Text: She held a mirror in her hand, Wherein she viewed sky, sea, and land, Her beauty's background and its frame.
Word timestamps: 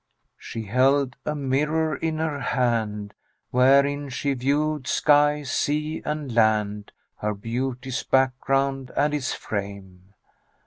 She 0.39 0.63
held 0.63 1.15
a 1.27 1.35
mirror 1.35 1.95
in 1.95 2.17
her 2.17 2.39
hand, 2.39 3.13
Wherein 3.51 4.09
she 4.09 4.33
viewed 4.33 4.87
sky, 4.87 5.43
sea, 5.43 6.01
and 6.03 6.33
land, 6.33 6.91
Her 7.17 7.35
beauty's 7.35 8.01
background 8.01 8.89
and 8.97 9.13
its 9.13 9.31
frame. 9.35 10.13